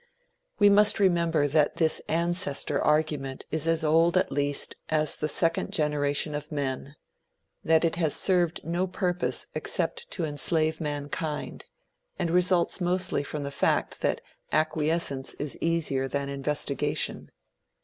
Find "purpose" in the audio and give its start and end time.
8.87-9.45